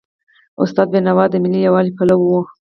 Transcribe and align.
استاد 0.63 0.87
بینوا 0.93 1.25
د 1.29 1.35
ملي 1.43 1.59
یووالي 1.67 1.91
پلوی 1.97 2.27
و. 2.29 2.33